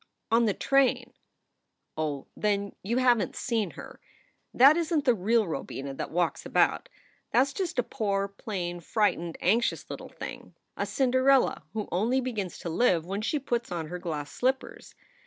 [0.31, 1.13] "On the train."
[1.95, 3.99] "Oh, then you haven t seen her.
[4.51, 6.89] That isn t the real Robina that walks about.
[7.33, 12.19] That s just a poor, plain, fright ened, anxious little thing, a Cinderella who only
[12.19, 14.95] begins to live when she puts on her glass slippers.